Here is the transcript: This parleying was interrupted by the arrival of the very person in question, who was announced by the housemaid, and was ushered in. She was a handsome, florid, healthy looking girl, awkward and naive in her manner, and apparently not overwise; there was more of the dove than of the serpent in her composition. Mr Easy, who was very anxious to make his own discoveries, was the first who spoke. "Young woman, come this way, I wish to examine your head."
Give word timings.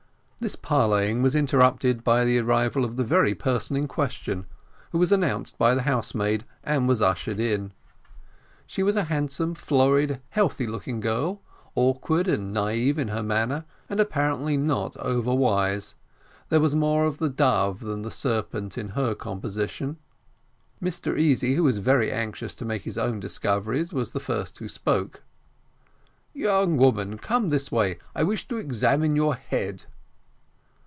This 0.43 0.55
parleying 0.55 1.21
was 1.21 1.35
interrupted 1.35 2.03
by 2.03 2.25
the 2.25 2.39
arrival 2.39 2.83
of 2.83 2.95
the 2.95 3.03
very 3.03 3.35
person 3.35 3.75
in 3.77 3.87
question, 3.87 4.47
who 4.91 4.97
was 4.97 5.11
announced 5.11 5.55
by 5.59 5.75
the 5.75 5.83
housemaid, 5.83 6.45
and 6.63 6.87
was 6.87 6.99
ushered 6.99 7.39
in. 7.39 7.73
She 8.65 8.81
was 8.81 8.95
a 8.95 9.03
handsome, 9.03 9.53
florid, 9.53 10.19
healthy 10.29 10.65
looking 10.65 10.99
girl, 10.99 11.43
awkward 11.75 12.27
and 12.27 12.51
naive 12.51 12.97
in 12.97 13.09
her 13.09 13.21
manner, 13.21 13.65
and 13.87 13.99
apparently 13.99 14.57
not 14.57 14.93
overwise; 14.97 15.93
there 16.49 16.59
was 16.59 16.73
more 16.73 17.05
of 17.05 17.19
the 17.19 17.29
dove 17.29 17.81
than 17.81 17.99
of 17.99 18.03
the 18.03 18.09
serpent 18.09 18.79
in 18.79 18.87
her 18.89 19.13
composition. 19.13 19.97
Mr 20.81 21.19
Easy, 21.19 21.53
who 21.53 21.63
was 21.63 21.77
very 21.77 22.11
anxious 22.11 22.55
to 22.55 22.65
make 22.65 22.81
his 22.81 22.97
own 22.97 23.19
discoveries, 23.19 23.93
was 23.93 24.09
the 24.09 24.19
first 24.19 24.57
who 24.57 24.67
spoke. 24.67 25.21
"Young 26.33 26.77
woman, 26.77 27.19
come 27.19 27.51
this 27.51 27.71
way, 27.71 27.99
I 28.15 28.23
wish 28.23 28.47
to 28.47 28.57
examine 28.57 29.15
your 29.15 29.35
head." 29.35 29.83